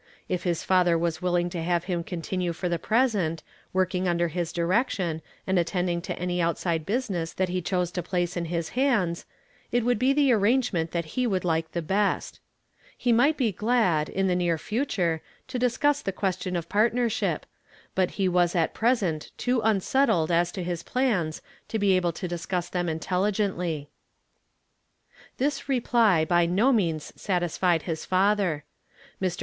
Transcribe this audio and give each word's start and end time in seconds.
If 0.27 0.45
his 0.45 0.63
father 0.63 0.97
Avas 0.97 1.21
willing 1.21 1.47
to 1.51 1.61
have 1.61 1.83
him 1.83 2.03
contmue 2.03 2.55
for 2.55 2.67
the 2.67 2.79
present, 2.79 3.43
working 3.71 4.07
under 4.07 4.29
his 4.29 4.51
direction, 4.51 5.21
and 5.45 5.59
attend 5.59 5.89
ing 5.91 6.01
to 6.01 6.17
any 6.17 6.41
outside 6.41 6.87
business 6.87 7.33
that 7.33 7.49
he 7.49 7.61
chose 7.61 7.91
to 7.91 8.01
place 8.01 8.35
in 8.35 8.47
liis 8.47 8.69
hands, 8.69 9.27
it 9.71 9.85
would 9.85 9.99
be 9.99 10.11
the 10.11 10.31
arrangement 10.33 10.89
that 10.89 11.05
he 11.13 11.27
would 11.27 11.45
like 11.45 11.73
the 11.73 11.83
best. 11.83 12.39
He 12.97 13.13
might 13.13 13.37
be 13.37 13.51
glad, 13.51 14.09
in 14.09 14.25
the 14.25 14.35
near 14.35 14.57
future, 14.57 15.21
to 15.47 15.59
discuss 15.59 16.01
the 16.01 16.11
question 16.11 16.55
of 16.55 16.67
})artnei"sliip; 16.69 17.43
but 17.93 18.09
he 18.17 18.27
was 18.27 18.55
at 18.55 18.73
present 18.73 19.29
too 19.37 19.61
unsettled 19.63 20.31
as 20.31 20.51
to 20.53 20.63
his 20.63 20.81
plans 20.81 21.43
to 21.67 21.77
be 21.77 21.95
able 21.95 22.11
to 22.13 22.27
discuss 22.27 22.69
them 22.69 22.89
intelligently. 22.89 23.91
This 25.37 25.69
reply 25.69 26.25
by 26.25 26.47
no 26.47 26.73
means 26.73 27.13
satisfied 27.15 27.83
his 27.83 28.03
fatlier. 28.03 28.63
Mr. 29.21 29.39